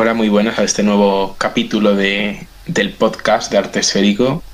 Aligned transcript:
Hola, 0.00 0.14
muy 0.14 0.28
buenas 0.28 0.60
a 0.60 0.62
este 0.62 0.84
nuevo 0.84 1.34
capítulo 1.38 1.96
de, 1.96 2.46
del 2.66 2.92
podcast 2.92 3.50
de 3.50 3.58
Arte 3.58 3.80
Esférico. 3.80 4.44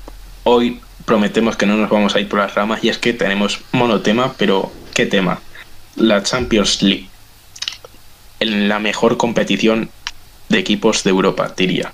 Hoy 0.43 0.81
prometemos 1.05 1.55
que 1.55 1.67
no 1.67 1.77
nos 1.77 1.87
vamos 1.87 2.15
a 2.15 2.19
ir 2.19 2.27
por 2.27 2.39
las 2.39 2.55
ramas 2.55 2.83
y 2.83 2.89
es 2.89 2.97
que 2.97 3.13
tenemos 3.13 3.59
monotema, 3.71 4.33
pero 4.39 4.71
¿qué 4.95 5.05
tema? 5.05 5.39
La 5.97 6.23
Champions 6.23 6.81
League. 6.81 7.09
En 8.39 8.67
la 8.67 8.79
mejor 8.79 9.17
competición 9.17 9.91
de 10.49 10.57
equipos 10.57 11.03
de 11.03 11.11
Europa, 11.11 11.53
diría. 11.55 11.91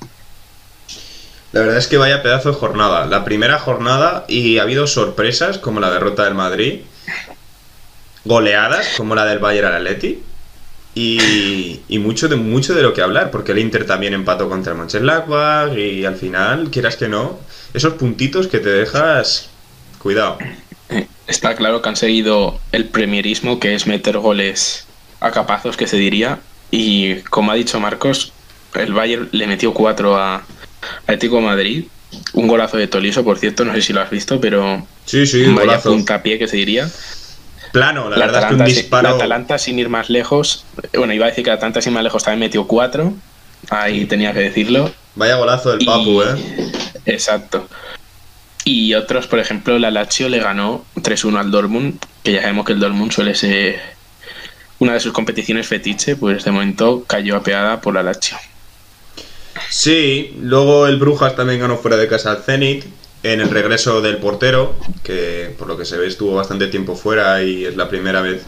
La 1.51 1.59
verdad 1.59 1.75
es 1.75 1.87
que 1.87 1.97
vaya 1.97 2.23
pedazo 2.23 2.53
de 2.53 2.55
jornada. 2.55 3.05
La 3.05 3.25
primera 3.25 3.59
jornada 3.59 4.23
y 4.29 4.59
ha 4.59 4.61
habido 4.61 4.87
sorpresas 4.87 5.57
como 5.57 5.81
la 5.81 5.91
derrota 5.91 6.23
del 6.23 6.35
Madrid, 6.35 6.83
goleadas 8.23 8.93
como 8.95 9.13
la 9.13 9.25
del 9.25 9.39
Bayern 9.39 9.67
al 9.67 9.75
Atleti 9.75 10.23
y, 10.93 11.79
y, 11.87 11.99
mucho, 11.99 12.27
de, 12.27 12.35
mucho 12.35 12.73
de 12.75 12.83
lo 12.83 12.93
que 12.93 13.01
hablar, 13.01 13.31
porque 13.31 13.53
el 13.53 13.59
Inter 13.59 13.85
también 13.85 14.13
empató 14.13 14.49
contra 14.49 14.73
el 14.73 14.77
Mönchengladbach 14.77 15.77
y 15.77 16.05
al 16.05 16.15
final, 16.15 16.69
quieras 16.69 16.97
que 16.97 17.07
no, 17.07 17.39
esos 17.73 17.93
puntitos 17.93 18.47
que 18.47 18.59
te 18.59 18.69
dejas, 18.69 19.49
cuidado. 19.99 20.37
Está 21.27 21.55
claro 21.55 21.81
que 21.81 21.89
han 21.89 21.95
seguido 21.95 22.59
el 22.73 22.85
premierismo, 22.85 23.59
que 23.59 23.73
es 23.73 23.87
meter 23.87 24.17
goles 24.17 24.85
a 25.21 25.31
capazos, 25.31 25.77
que 25.77 25.87
se 25.87 25.95
diría, 25.95 26.39
y 26.71 27.15
como 27.21 27.51
ha 27.51 27.55
dicho 27.55 27.79
Marcos, 27.79 28.33
el 28.73 28.93
Bayern 28.93 29.29
le 29.31 29.47
metió 29.47 29.73
cuatro 29.73 30.17
a 30.17 30.43
Atlético 31.03 31.37
de 31.37 31.41
Madrid, 31.43 31.85
un 32.33 32.47
golazo 32.47 32.75
de 32.75 32.87
Toliso, 32.87 33.23
por 33.23 33.39
cierto, 33.39 33.63
no 33.63 33.73
sé 33.73 33.81
si 33.81 33.93
lo 33.93 34.01
has 34.01 34.09
visto, 34.09 34.41
pero 34.41 34.85
sí, 35.05 35.25
sí, 35.25 35.45
vaya 35.45 35.79
puntapié 35.79 36.37
que 36.37 36.47
se 36.47 36.57
diría 36.57 36.89
plano, 37.71 38.09
la, 38.09 38.17
la 38.17 38.25
verdad 38.25 38.43
Atalanta, 38.43 38.65
es 38.65 38.73
que 38.73 38.79
un 38.79 38.83
disparo. 38.83 39.09
La 39.09 39.15
Atalanta, 39.15 39.57
sin 39.57 39.79
ir 39.79 39.89
más 39.89 40.09
lejos, 40.09 40.65
bueno, 40.93 41.13
iba 41.13 41.25
a 41.25 41.29
decir 41.29 41.43
que 41.43 41.49
la 41.49 41.55
Atalanta 41.55 41.81
sin 41.81 41.91
ir 41.91 41.95
más 41.95 42.03
lejos 42.03 42.23
también 42.23 42.39
metió 42.39 42.67
cuatro, 42.67 43.13
ahí 43.69 44.05
tenía 44.05 44.33
que 44.33 44.39
decirlo. 44.39 44.91
Vaya 45.15 45.35
golazo 45.35 45.71
del 45.71 45.83
y... 45.83 45.85
Papu, 45.85 46.21
¿eh? 46.21 46.71
Exacto. 47.05 47.67
Y 48.63 48.93
otros, 48.93 49.27
por 49.27 49.39
ejemplo, 49.39 49.79
la 49.79 49.89
Lazio 49.89 50.29
le 50.29 50.39
ganó 50.39 50.85
3-1 50.95 51.39
al 51.39 51.51
Dortmund, 51.51 51.99
que 52.23 52.33
ya 52.33 52.41
sabemos 52.41 52.65
que 52.65 52.73
el 52.73 52.79
Dortmund 52.79 53.11
suele 53.11 53.33
ser 53.33 53.79
una 54.79 54.93
de 54.93 54.99
sus 54.99 55.13
competiciones 55.13 55.67
fetiche, 55.67 56.15
pues 56.15 56.43
de 56.43 56.51
momento 56.51 57.03
cayó 57.07 57.37
apeada 57.37 57.81
por 57.81 57.93
la 57.93 58.03
Lazio. 58.03 58.37
Sí, 59.69 60.35
luego 60.39 60.87
el 60.87 60.97
Brujas 60.97 61.35
también 61.35 61.59
ganó 61.59 61.77
fuera 61.77 61.97
de 61.97 62.07
casa 62.07 62.31
al 62.31 62.43
Zenit, 62.43 62.85
en 63.23 63.39
el 63.39 63.49
regreso 63.49 64.01
del 64.01 64.17
portero, 64.17 64.75
que 65.03 65.53
por 65.57 65.67
lo 65.67 65.77
que 65.77 65.85
se 65.85 65.97
ve 65.97 66.07
estuvo 66.07 66.35
bastante 66.35 66.67
tiempo 66.67 66.95
fuera 66.95 67.43
y 67.43 67.65
es 67.65 67.75
la 67.75 67.89
primera 67.89 68.21
vez 68.21 68.43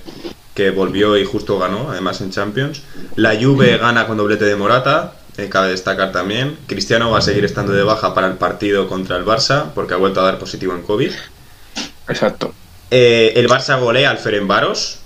que 0.56 0.72
volvió 0.72 1.18
y 1.18 1.26
justo 1.26 1.60
ganó, 1.60 1.92
además 1.92 2.22
en 2.22 2.32
Champions. 2.32 2.82
La 3.16 3.36
Juve 3.40 3.78
gana 3.78 4.08
con 4.08 4.18
doblete 4.18 4.46
de 4.46 4.56
Morata, 4.56 5.14
eh, 5.38 5.50
cabe 5.50 5.70
destacar 5.70 6.12
también. 6.12 6.58
Cristiano 6.68 7.12
va 7.12 7.20
a 7.20 7.22
seguir 7.22 7.46
estando 7.46 7.74
de 7.74 7.84
baja 7.84 8.14
para 8.14 8.28
el 8.28 8.34
partido 8.34 8.88
contra 8.88 9.18
el 9.18 9.26
Barça, 9.26 9.72
porque 9.74 9.94
ha 9.94 9.98
vuelto 9.98 10.22
a 10.22 10.24
dar 10.24 10.40
positivo 10.40 10.74
en 10.74 10.84
COVID. 10.84 11.12
Exacto. 12.08 12.54
Eh, 12.92 13.34
el 13.36 13.48
Barça 13.48 13.80
golea 13.80 14.12
al 14.12 14.18
Ferenbaros, 14.18 15.00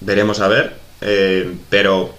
veremos 0.00 0.40
a 0.40 0.48
ver, 0.48 0.76
eh, 1.00 1.54
pero... 1.70 2.14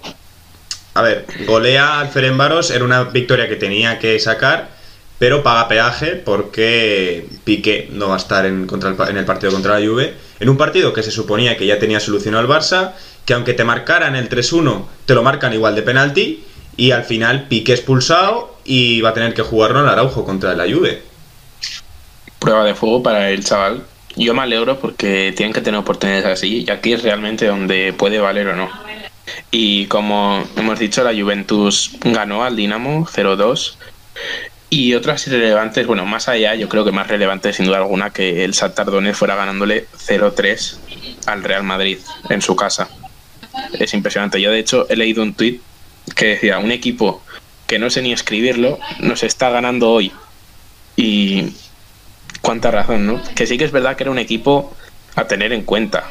A 0.96 1.02
ver, 1.02 1.26
golea 1.44 1.98
al 1.98 2.08
Ferenbaros, 2.08 2.70
era 2.70 2.84
una 2.84 3.02
victoria 3.02 3.48
que 3.48 3.56
tenía 3.56 3.98
que 3.98 4.16
sacar 4.20 4.73
pero 5.18 5.42
paga 5.42 5.68
peaje 5.68 6.16
porque 6.16 7.26
Piqué 7.44 7.88
no 7.92 8.08
va 8.08 8.14
a 8.14 8.18
estar 8.18 8.46
en, 8.46 8.68
el, 8.68 9.24
partido 9.24 9.52
contra 9.52 9.78
la 9.78 9.86
Juve, 9.86 10.14
en 10.40 10.48
un 10.48 10.56
partido 10.56 10.92
que 10.92 11.02
se 11.02 11.10
suponía 11.10 11.56
que 11.56 11.66
ya 11.66 11.78
tenía 11.78 12.00
solucionado 12.00 12.42
el 12.42 12.50
Barça, 12.50 12.92
que 13.24 13.34
aunque 13.34 13.54
te 13.54 13.64
marcaran 13.64 14.16
el 14.16 14.28
3-1, 14.28 14.84
te 15.06 15.14
lo 15.14 15.22
marcan 15.22 15.52
igual 15.52 15.74
de 15.74 15.82
penalti, 15.82 16.44
y 16.76 16.90
al 16.90 17.04
final 17.04 17.46
Piqué 17.48 17.72
expulsado 17.72 18.56
y 18.64 19.00
va 19.00 19.10
a 19.10 19.14
tener 19.14 19.34
que 19.34 19.42
jugarlo 19.42 19.80
en 19.80 19.86
Araujo 19.86 20.24
contra 20.24 20.54
la 20.54 20.64
Juve. 20.64 21.02
Prueba 22.40 22.64
de 22.64 22.74
fuego 22.74 23.02
para 23.02 23.30
el 23.30 23.44
chaval. 23.44 23.84
Yo 24.16 24.34
me 24.34 24.42
alegro 24.42 24.78
porque 24.78 25.32
tienen 25.36 25.52
que 25.52 25.60
tener 25.60 25.78
oportunidades 25.78 26.26
así, 26.26 26.64
y 26.66 26.70
aquí 26.70 26.92
es 26.92 27.02
realmente 27.02 27.46
donde 27.46 27.92
puede 27.96 28.18
valer 28.18 28.48
o 28.48 28.56
no. 28.56 28.70
Y 29.50 29.86
como 29.86 30.44
hemos 30.56 30.78
dicho, 30.78 31.02
la 31.02 31.18
Juventus 31.18 31.92
ganó 32.02 32.44
al 32.44 32.56
Dinamo 32.56 33.06
0-2 33.06 33.76
y 34.74 34.92
otras 34.94 35.24
irrelevantes, 35.28 35.86
bueno, 35.86 36.04
más 36.04 36.28
allá, 36.28 36.56
yo 36.56 36.68
creo 36.68 36.84
que 36.84 36.90
más 36.90 37.06
relevante 37.06 37.52
sin 37.52 37.66
duda 37.66 37.76
alguna 37.76 38.10
que 38.10 38.44
el 38.44 38.50
Shakhtar 38.50 38.86
Donetsk 38.86 39.20
fuera 39.20 39.36
ganándole 39.36 39.86
0-3 39.96 40.78
al 41.26 41.44
Real 41.44 41.62
Madrid 41.62 41.98
en 42.28 42.42
su 42.42 42.56
casa. 42.56 42.88
Es 43.78 43.94
impresionante. 43.94 44.40
Yo 44.40 44.50
de 44.50 44.58
hecho 44.58 44.88
he 44.88 44.96
leído 44.96 45.22
un 45.22 45.34
tuit 45.34 45.62
que 46.16 46.26
decía, 46.26 46.58
un 46.58 46.72
equipo 46.72 47.22
que 47.68 47.78
no 47.78 47.88
sé 47.88 48.02
ni 48.02 48.12
escribirlo, 48.12 48.80
nos 48.98 49.22
está 49.22 49.48
ganando 49.50 49.90
hoy. 49.90 50.10
Y 50.96 51.52
cuánta 52.40 52.72
razón, 52.72 53.06
¿no? 53.06 53.22
Que 53.36 53.46
sí 53.46 53.56
que 53.56 53.66
es 53.66 53.70
verdad 53.70 53.94
que 53.94 54.02
era 54.02 54.10
un 54.10 54.18
equipo 54.18 54.74
a 55.14 55.28
tener 55.28 55.52
en 55.52 55.62
cuenta. 55.62 56.02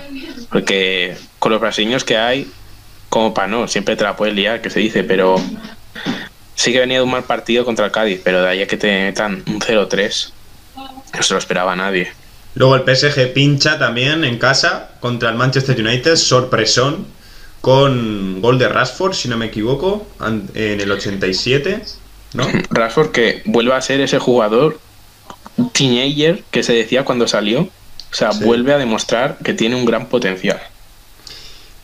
Porque 0.50 1.18
con 1.38 1.52
los 1.52 1.59
brasileños 1.59 2.06
que 2.06 2.16
hay, 2.16 2.50
como 3.09 3.34
para 3.34 3.50
no, 3.50 3.68
siempre 3.68 3.97
te 3.97 4.06
la 4.06 4.16
puedes 4.16 4.34
liar, 4.34 4.62
que 4.62 4.69
se 4.69 4.79
dice, 4.79 5.03
pero 5.03 5.35
sí 6.56 6.72
que 6.72 6.80
venía 6.80 6.97
de 6.97 7.03
un 7.03 7.12
mal 7.12 7.24
partido 7.24 7.66
contra 7.66 7.86
el 7.86 7.91
Cádiz, 7.91 8.22
pero 8.24 8.41
de 8.41 8.50
ahí 8.50 8.62
a 8.62 8.68
que 8.68 8.78
te 8.78 8.88
metan 8.88 9.44
un 9.47 9.59
0-3, 9.59 10.31
no 11.16 11.24
se 11.24 11.34
lo 11.34 11.40
esperaba 11.40 11.74
a 11.74 11.75
nadie. 11.75 12.12
Luego 12.56 12.75
el 12.75 12.84
PSG 12.84 13.34
pincha 13.34 13.80
también 13.80 14.24
en 14.24 14.38
casa 14.38 14.91
contra 15.00 15.30
el 15.30 15.36
Manchester 15.36 15.80
United, 15.80 16.16
sorpresón, 16.16 17.08
con 17.62 18.41
gol 18.41 18.59
de 18.59 18.68
Rashford, 18.68 19.14
si 19.14 19.30
no 19.30 19.38
me 19.38 19.46
equivoco, 19.46 20.06
en 20.22 20.81
el 20.81 20.91
87, 20.91 21.81
¿no? 22.34 22.47
Rashford 22.70 23.12
que 23.12 23.41
vuelve 23.46 23.74
a 23.74 23.81
ser 23.81 24.02
ese 24.02 24.20
jugador 24.20 24.80
teenager 25.72 26.44
que 26.52 26.64
se 26.64 26.74
decía 26.74 27.06
cuando 27.06 27.28
salió, 27.28 27.62
o 27.62 28.16
sea, 28.16 28.31
sí. 28.34 28.44
vuelve 28.44 28.74
a 28.74 28.78
demostrar 28.78 29.38
que 29.44 29.53
tiene 29.53 29.75
un 29.75 29.85
gran 29.85 30.08
potencial. 30.08 30.59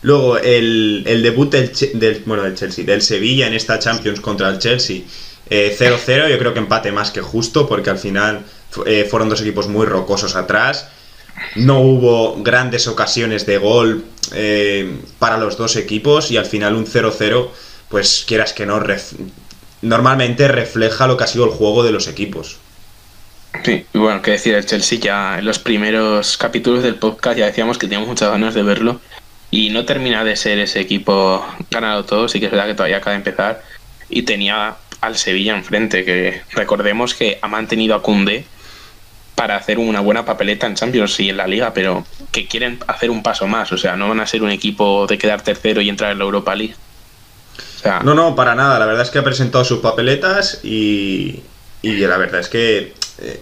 Luego, 0.02 0.38
el, 0.38 1.04
el 1.06 1.22
debut 1.22 1.52
del, 1.52 2.22
bueno, 2.24 2.42
del 2.42 2.54
Chelsea, 2.54 2.84
del 2.84 3.02
Sevilla 3.02 3.46
en 3.46 3.54
esta 3.54 3.78
Champions 3.78 4.20
contra 4.20 4.48
el 4.48 4.58
Chelsea, 4.58 5.02
0-0, 5.50 6.08
eh, 6.08 6.30
yo 6.30 6.38
creo 6.38 6.54
que 6.54 6.60
empate 6.60 6.92
más 6.92 7.10
que 7.10 7.20
justo, 7.20 7.68
porque 7.68 7.90
al 7.90 7.98
final 7.98 8.44
eh, 8.86 9.06
fueron 9.10 9.28
dos 9.28 9.40
equipos 9.40 9.68
muy 9.68 9.84
rocosos 9.84 10.36
atrás. 10.36 10.88
No 11.56 11.80
hubo 11.80 12.42
grandes 12.42 12.86
ocasiones 12.86 13.46
de 13.46 13.58
gol 13.58 14.04
eh, 14.32 14.98
para 15.18 15.38
los 15.38 15.56
dos 15.56 15.76
equipos 15.76 16.30
y 16.30 16.36
al 16.36 16.46
final 16.46 16.76
un 16.76 16.86
0-0, 16.86 17.48
pues 17.88 18.24
quieras 18.26 18.52
que 18.52 18.66
no, 18.66 18.82
normalmente 19.82 20.48
refleja 20.48 21.06
lo 21.06 21.16
que 21.16 21.24
ha 21.24 21.26
sido 21.26 21.44
el 21.44 21.50
juego 21.50 21.82
de 21.82 21.92
los 21.92 22.08
equipos. 22.08 22.58
Sí, 23.64 23.84
y 23.92 23.98
bueno, 23.98 24.22
que 24.22 24.32
decir, 24.32 24.54
el 24.54 24.64
Chelsea 24.64 25.00
ya 25.00 25.38
en 25.38 25.44
los 25.44 25.58
primeros 25.58 26.36
capítulos 26.36 26.84
del 26.84 26.94
podcast 26.94 27.36
ya 27.36 27.46
decíamos 27.46 27.78
que 27.78 27.86
teníamos 27.86 28.08
muchas 28.08 28.30
ganas 28.30 28.54
de 28.54 28.62
verlo 28.62 29.00
y 29.50 29.70
no 29.70 29.84
termina 29.84 30.24
de 30.24 30.36
ser 30.36 30.58
ese 30.58 30.80
equipo 30.80 31.44
ganado 31.70 32.04
todo, 32.04 32.28
sí 32.28 32.38
que 32.40 32.46
es 32.46 32.52
verdad 32.52 32.66
que 32.66 32.74
todavía 32.74 32.98
acaba 32.98 33.12
de 33.12 33.18
empezar 33.18 33.62
y 34.08 34.22
tenía 34.22 34.76
al 35.00 35.16
Sevilla 35.16 35.56
enfrente, 35.56 36.04
que 36.04 36.42
recordemos 36.52 37.14
que 37.14 37.38
ha 37.40 37.48
mantenido 37.48 37.94
a 37.94 38.02
Cundé 38.02 38.44
para 39.34 39.56
hacer 39.56 39.78
una 39.78 40.00
buena 40.00 40.24
papeleta 40.24 40.66
en 40.66 40.74
Champions 40.74 41.18
y 41.20 41.30
en 41.30 41.38
la 41.38 41.46
Liga, 41.46 41.72
pero 41.72 42.04
que 42.30 42.46
quieren 42.46 42.78
hacer 42.86 43.10
un 43.10 43.22
paso 43.22 43.46
más, 43.46 43.72
o 43.72 43.78
sea, 43.78 43.96
no 43.96 44.08
van 44.08 44.20
a 44.20 44.26
ser 44.26 44.42
un 44.42 44.50
equipo 44.50 45.06
de 45.06 45.16
quedar 45.16 45.40
tercero 45.40 45.80
y 45.80 45.88
entrar 45.88 46.12
en 46.12 46.18
la 46.18 46.24
Europa 46.24 46.54
League. 46.54 46.74
No, 48.04 48.14
no, 48.14 48.36
para 48.36 48.54
nada, 48.54 48.78
la 48.78 48.84
verdad 48.84 49.02
es 49.02 49.10
que 49.10 49.18
ha 49.18 49.24
presentado 49.24 49.64
sus 49.64 49.78
papeletas 49.78 50.60
y, 50.62 51.40
y 51.80 51.92
la 51.96 52.18
verdad 52.18 52.40
es 52.40 52.48
que 52.48 52.92
eh, 53.18 53.40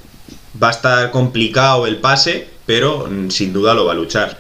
va 0.63 0.69
a 0.69 0.71
estar 0.71 1.11
complicado 1.11 1.87
el 1.87 1.97
pase, 1.97 2.49
pero 2.65 3.09
sin 3.31 3.53
duda 3.53 3.75
lo 3.75 3.85
va 3.85 3.93
a 3.93 3.97
luchar. 3.97 4.39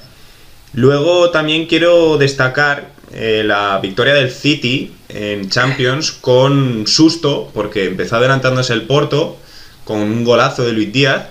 Luego 0.74 1.30
también 1.30 1.66
quiero 1.66 2.18
destacar 2.18 2.90
eh, 3.12 3.42
la 3.44 3.78
victoria 3.80 4.14
del 4.14 4.30
City 4.30 4.92
en 5.08 5.48
Champions 5.48 6.12
con 6.12 6.86
susto, 6.86 7.50
porque 7.54 7.86
empezó 7.86 8.16
adelantándose 8.16 8.74
el 8.74 8.82
Porto 8.82 9.38
con 9.84 10.00
un 10.00 10.24
golazo 10.24 10.64
de 10.64 10.72
Luis 10.72 10.92
Díaz, 10.92 11.28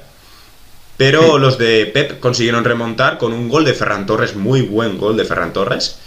pero 0.97 1.37
los 1.37 1.59
de 1.59 1.85
Pep 1.85 2.19
consiguieron 2.19 2.63
remontar 2.63 3.19
con 3.19 3.31
un 3.31 3.49
gol 3.49 3.63
de 3.65 3.75
Ferran 3.75 4.07
Torres, 4.07 4.35
muy 4.35 4.61
buen 4.61 4.97
gol 4.97 5.15
de 5.15 5.25
Ferran 5.25 5.53
Torres. 5.53 5.99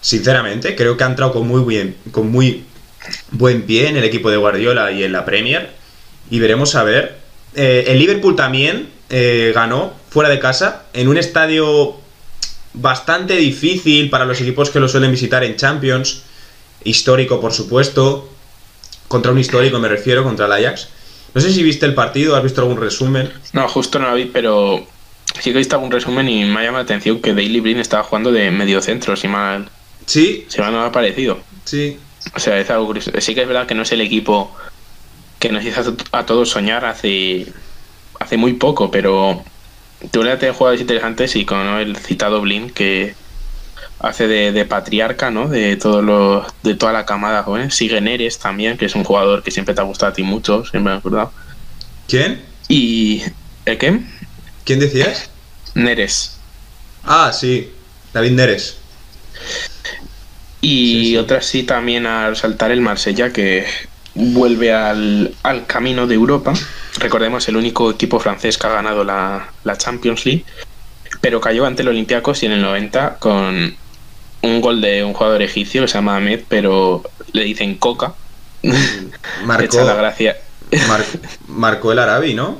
Sinceramente, 0.00 0.76
creo 0.76 0.96
que 0.96 1.02
ha 1.02 1.08
entrado 1.08 1.32
con 1.32 1.48
muy, 1.48 1.64
bien, 1.64 1.96
con 2.12 2.30
muy 2.30 2.64
buen 3.32 3.62
pie 3.62 3.88
en 3.88 3.96
el 3.96 4.04
equipo 4.04 4.30
de 4.30 4.36
Guardiola 4.36 4.92
y 4.92 5.02
en 5.02 5.10
la 5.10 5.24
Premier. 5.24 5.70
Y 6.30 6.38
veremos 6.38 6.76
a 6.76 6.84
ver. 6.84 7.16
Eh, 7.56 7.86
el 7.88 7.98
Liverpool 7.98 8.36
también 8.36 8.90
eh, 9.10 9.50
ganó 9.52 9.92
fuera 10.08 10.30
de 10.30 10.38
casa 10.38 10.84
en 10.92 11.08
un 11.08 11.18
estadio 11.18 11.96
bastante 12.74 13.36
difícil 13.36 14.10
para 14.10 14.24
los 14.24 14.40
equipos 14.40 14.70
que 14.70 14.80
lo 14.80 14.88
suelen 14.88 15.10
visitar 15.10 15.44
en 15.44 15.56
Champions. 15.56 16.22
Histórico, 16.84 17.40
por 17.40 17.52
supuesto. 17.52 18.28
Contra 19.08 19.32
un 19.32 19.38
histórico 19.38 19.78
me 19.78 19.88
refiero, 19.88 20.22
contra 20.22 20.46
el 20.46 20.52
Ajax. 20.52 20.88
No 21.34 21.40
sé 21.40 21.52
si 21.52 21.62
viste 21.62 21.86
el 21.86 21.94
partido, 21.94 22.36
has 22.36 22.42
visto 22.42 22.60
algún 22.60 22.78
resumen. 22.78 23.32
No, 23.52 23.68
justo 23.68 23.98
no 23.98 24.10
lo 24.10 24.16
vi, 24.16 24.26
pero 24.26 24.86
sí 25.34 25.50
que 25.50 25.50
he 25.50 25.58
visto 25.58 25.76
algún 25.76 25.90
resumen 25.90 26.28
y 26.28 26.44
me 26.44 26.60
ha 26.60 26.64
llamado 26.64 26.78
la 26.78 26.84
atención 26.84 27.20
que 27.20 27.34
Daily 27.34 27.60
Green 27.60 27.78
estaba 27.78 28.02
jugando 28.02 28.32
de 28.32 28.50
medio 28.50 28.80
centro, 28.80 29.16
si 29.16 29.28
mal. 29.28 29.68
Sí. 30.06 30.46
Si 30.48 30.60
mal 30.60 30.72
no 30.72 30.80
me 30.80 30.86
ha 30.86 30.92
parecido. 30.92 31.38
Sí. 31.64 31.98
O 32.34 32.40
sea, 32.40 32.58
es 32.58 32.70
algo 32.70 32.86
curioso. 32.86 33.10
Sí 33.18 33.34
que 33.34 33.42
es 33.42 33.48
verdad 33.48 33.66
que 33.66 33.74
no 33.74 33.82
es 33.82 33.92
el 33.92 34.00
equipo 34.00 34.54
que 35.38 35.50
nos 35.50 35.64
hizo 35.64 35.94
a 36.12 36.26
todos 36.26 36.50
soñar 36.50 36.84
hace, 36.84 37.46
hace 38.18 38.36
muy 38.36 38.54
poco, 38.54 38.90
pero 38.90 39.42
tuve 40.10 40.36
de 40.36 40.52
jugadores 40.52 40.80
interesantes 40.80 41.36
y 41.36 41.44
con 41.44 41.58
el 41.58 41.96
citado 41.96 42.40
Blin 42.40 42.70
que 42.70 43.14
hace 44.00 44.28
de, 44.28 44.64
patriarca, 44.64 45.30
¿no? 45.30 45.48
De 45.48 45.76
todos 45.76 46.04
los, 46.04 46.46
de 46.62 46.74
toda 46.74 46.92
la 46.92 47.04
camada 47.04 47.42
joven. 47.42 47.70
Sigue 47.70 48.00
Neres 48.00 48.38
también, 48.38 48.78
que 48.78 48.86
es 48.86 48.94
un 48.94 49.04
jugador 49.04 49.42
que 49.42 49.50
siempre 49.50 49.74
te 49.74 49.80
ha 49.80 49.84
gustado 49.84 50.12
a 50.12 50.14
ti 50.14 50.22
mucho, 50.22 50.62
siempre 50.62 50.80
me 50.80 50.90
he 50.92 50.98
acordado. 50.98 51.32
¿Quién? 52.06 52.42
Y 52.68 53.22
¿el 53.64 53.78
qué? 53.78 54.00
¿Quién 54.64 54.80
decías? 54.80 55.30
Neres. 55.74 56.38
Ah, 57.04 57.32
sí, 57.32 57.72
David 58.12 58.32
Neres. 58.32 58.78
Y 60.60 61.16
otra 61.16 61.40
sí 61.40 61.62
también 61.62 62.06
al 62.06 62.36
saltar 62.36 62.70
el 62.70 62.80
Marsella 62.80 63.32
que 63.32 63.66
vuelve 64.18 64.72
al, 64.72 65.34
al, 65.42 65.66
camino 65.66 66.06
de 66.06 66.14
Europa. 66.14 66.52
Recordemos 66.98 67.48
el 67.48 67.56
único 67.56 67.90
equipo 67.90 68.18
francés 68.18 68.58
que 68.58 68.66
ha 68.66 68.70
ganado 68.70 69.04
la, 69.04 69.48
la 69.64 69.78
Champions 69.78 70.26
League, 70.26 70.44
pero 71.20 71.40
cayó 71.40 71.64
ante 71.66 71.82
el 71.82 71.88
Olympiacos 71.88 72.42
y 72.42 72.46
en 72.46 72.52
el 72.52 72.62
90 72.62 73.16
con 73.18 73.76
un 74.42 74.60
gol 74.60 74.80
de 74.80 75.04
un 75.04 75.14
jugador 75.14 75.42
egipcio 75.42 75.82
que 75.82 75.88
se 75.88 75.94
llama 75.94 76.16
Ahmed, 76.16 76.40
pero 76.48 77.02
le 77.32 77.44
dicen 77.44 77.76
Coca. 77.76 78.14
Marcó, 79.44 79.84
la 79.84 79.94
gracia. 79.94 80.36
marcó 81.46 81.92
el 81.92 81.98
Arabi, 82.00 82.34
¿no? 82.34 82.58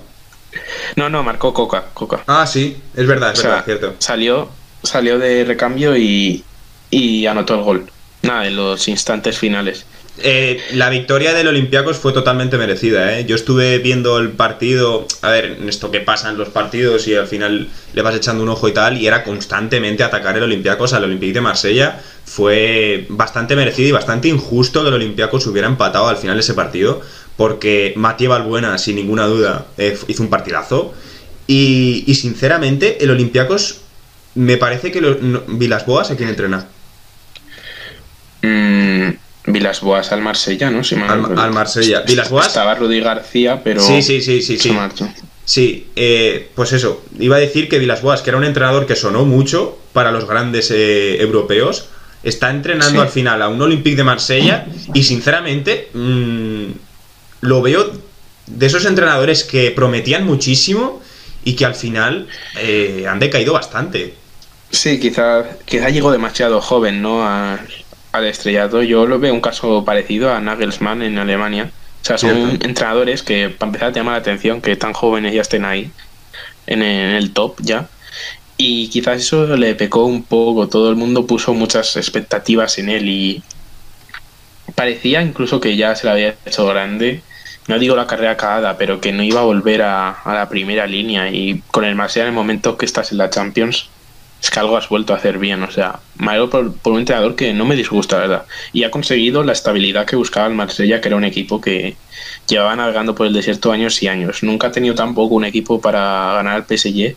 No, 0.96 1.08
no, 1.08 1.22
marcó 1.22 1.52
Coca, 1.52 1.86
Coca. 1.92 2.22
Ah, 2.26 2.46
sí, 2.46 2.76
es 2.94 3.06
verdad, 3.06 3.32
es 3.32 3.42
verdad, 3.42 3.64
cierto. 3.64 3.94
Salió, 3.98 4.48
salió 4.82 5.18
de 5.18 5.44
recambio 5.44 5.96
y, 5.96 6.44
y 6.90 7.26
anotó 7.26 7.54
el 7.54 7.62
gol. 7.62 7.90
Nada, 8.22 8.46
en 8.46 8.56
los 8.56 8.88
instantes 8.88 9.38
finales. 9.38 9.84
Eh, 10.20 10.60
la 10.72 10.90
victoria 10.90 11.32
del 11.32 11.46
Olympiacos 11.46 11.98
fue 11.98 12.12
totalmente 12.12 12.58
merecida. 12.58 13.18
¿eh? 13.18 13.24
Yo 13.24 13.36
estuve 13.36 13.78
viendo 13.78 14.18
el 14.18 14.30
partido, 14.30 15.06
a 15.22 15.30
ver, 15.30 15.58
en 15.60 15.68
esto 15.68 15.90
que 15.90 16.00
pasa 16.00 16.30
en 16.30 16.38
los 16.38 16.48
partidos 16.48 17.06
y 17.06 17.14
al 17.14 17.28
final 17.28 17.68
le 17.92 18.02
vas 18.02 18.16
echando 18.16 18.42
un 18.42 18.48
ojo 18.48 18.68
y 18.68 18.72
tal, 18.72 18.98
y 18.98 19.06
era 19.06 19.22
constantemente 19.22 20.02
atacar 20.02 20.36
el 20.36 20.42
Olympiacos 20.42 20.92
al 20.92 21.04
Olympique 21.04 21.34
de 21.34 21.40
Marsella. 21.40 22.00
Fue 22.24 23.06
bastante 23.08 23.54
merecido 23.54 23.88
y 23.88 23.92
bastante 23.92 24.28
injusto 24.28 24.82
que 24.82 24.88
el 24.88 24.94
Olympiacos 24.94 25.46
hubiera 25.46 25.68
empatado 25.68 26.08
al 26.08 26.16
final 26.16 26.38
ese 26.38 26.54
partido, 26.54 27.00
porque 27.36 27.92
Matías 27.96 28.30
Balbuena, 28.30 28.76
sin 28.78 28.96
ninguna 28.96 29.26
duda, 29.26 29.66
eh, 29.76 29.96
hizo 30.08 30.22
un 30.22 30.30
partidazo. 30.30 30.94
Y, 31.46 32.04
sinceramente, 32.14 33.02
el 33.02 33.10
Olympiacos 33.10 33.80
me 34.34 34.58
parece 34.58 34.92
que 34.92 35.00
Vilas 35.48 35.86
Boas 35.86 36.10
a 36.10 36.16
quién 36.16 36.28
entrena. 36.28 36.66
Mm, 38.42 39.12
Vilas 39.52 39.80
Boas 39.80 40.12
al 40.12 40.20
Marsella, 40.20 40.70
¿no? 40.70 40.82
al, 41.08 41.52
Marsella. 41.52 42.02
Vilas 42.02 42.30
Boas. 42.30 42.48
Estaba 42.48 42.74
Rudy 42.74 43.00
García, 43.00 43.60
pero. 43.62 43.80
Sí, 43.80 44.02
sí, 44.02 44.20
sí, 44.20 44.42
sí. 44.42 44.58
sí. 44.58 44.76
Sí, 45.44 45.86
eh, 45.96 46.50
pues 46.54 46.72
eso. 46.72 47.02
Iba 47.18 47.36
a 47.36 47.38
decir 47.38 47.70
que 47.70 47.78
Vilas 47.78 48.02
Boas, 48.02 48.20
que 48.20 48.28
era 48.28 48.36
un 48.36 48.44
entrenador 48.44 48.84
que 48.84 48.94
sonó 48.94 49.24
mucho 49.24 49.78
para 49.94 50.12
los 50.12 50.26
grandes 50.26 50.70
eh, 50.70 51.22
europeos, 51.22 51.88
está 52.22 52.50
entrenando 52.50 53.00
al 53.00 53.08
final 53.08 53.40
a 53.40 53.48
un 53.48 53.60
Olympique 53.62 53.96
de 53.96 54.04
Marsella 54.04 54.66
y 54.92 55.04
sinceramente 55.04 55.88
mm, 55.94 56.66
lo 57.40 57.62
veo 57.62 57.90
de 58.46 58.66
esos 58.66 58.84
entrenadores 58.84 59.44
que 59.44 59.70
prometían 59.70 60.26
muchísimo 60.26 61.00
y 61.44 61.54
que 61.54 61.64
al 61.64 61.74
final 61.74 62.28
eh, 62.60 63.06
han 63.08 63.18
decaído 63.18 63.54
bastante. 63.54 64.14
Sí, 64.70 65.00
quizá, 65.00 65.44
quizá 65.64 65.88
llegó 65.88 66.12
demasiado 66.12 66.60
joven, 66.60 67.00
¿no? 67.00 67.26
Al 68.12 68.26
estrellato. 68.26 68.82
Yo 68.82 69.06
lo 69.06 69.18
veo 69.18 69.34
un 69.34 69.40
caso 69.40 69.84
parecido 69.84 70.32
a 70.32 70.40
Nagelsmann 70.40 71.02
en 71.02 71.18
Alemania. 71.18 71.70
O 72.02 72.04
sea, 72.04 72.18
son 72.18 72.58
entrenadores 72.62 73.22
que, 73.22 73.50
para 73.50 73.68
empezar, 73.68 73.92
te 73.92 74.00
llama 74.00 74.12
la 74.12 74.18
atención 74.18 74.60
que 74.60 74.76
tan 74.76 74.92
jóvenes 74.92 75.34
ya 75.34 75.42
estén 75.42 75.64
ahí, 75.64 75.90
en 76.66 76.82
el 76.82 77.32
top 77.32 77.56
ya. 77.60 77.88
Y 78.56 78.88
quizás 78.88 79.18
eso 79.18 79.56
le 79.56 79.74
pecó 79.74 80.04
un 80.04 80.24
poco. 80.24 80.68
Todo 80.68 80.90
el 80.90 80.96
mundo 80.96 81.26
puso 81.26 81.54
muchas 81.54 81.96
expectativas 81.96 82.78
en 82.78 82.88
él 82.88 83.08
y 83.08 83.42
parecía 84.74 85.22
incluso 85.22 85.60
que 85.60 85.76
ya 85.76 85.94
se 85.94 86.06
la 86.06 86.12
había 86.12 86.34
hecho 86.44 86.66
grande. 86.66 87.22
No 87.68 87.78
digo 87.78 87.94
la 87.94 88.06
carrera 88.06 88.36
cagada, 88.36 88.78
pero 88.78 89.00
que 89.00 89.12
no 89.12 89.22
iba 89.22 89.40
a 89.40 89.44
volver 89.44 89.82
a, 89.82 90.10
a 90.10 90.34
la 90.34 90.48
primera 90.48 90.86
línea. 90.86 91.30
Y 91.30 91.62
con 91.70 91.84
el 91.84 91.94
Marsella 91.94 92.24
en 92.24 92.30
el 92.30 92.34
momento 92.34 92.78
que 92.78 92.86
estás 92.86 93.12
en 93.12 93.18
la 93.18 93.30
Champions, 93.30 93.90
es 94.40 94.50
que 94.50 94.60
algo 94.60 94.76
has 94.76 94.88
vuelto 94.88 95.12
a 95.12 95.16
hacer 95.16 95.38
bien. 95.38 95.62
O 95.62 95.70
sea, 95.70 96.00
me 96.16 96.38
por, 96.46 96.72
por, 96.76 96.92
un 96.92 97.00
entrenador 97.00 97.34
que 97.34 97.52
no 97.52 97.64
me 97.64 97.76
disgusta, 97.76 98.18
¿verdad? 98.18 98.44
Y 98.72 98.84
ha 98.84 98.90
conseguido 98.90 99.42
la 99.42 99.52
estabilidad 99.52 100.06
que 100.06 100.16
buscaba 100.16 100.46
el 100.46 100.54
Marsella, 100.54 101.00
que 101.00 101.08
era 101.08 101.16
un 101.16 101.24
equipo 101.24 101.60
que 101.60 101.96
llevaba 102.46 102.76
navegando 102.76 103.14
por 103.14 103.26
el 103.26 103.32
desierto 103.32 103.72
años 103.72 104.02
y 104.02 104.08
años. 104.08 104.42
Nunca 104.42 104.68
ha 104.68 104.72
tenido 104.72 104.94
tampoco 104.94 105.34
un 105.34 105.44
equipo 105.44 105.80
para 105.80 106.34
ganar 106.34 106.54
al 106.54 106.64
PSG, 106.64 107.16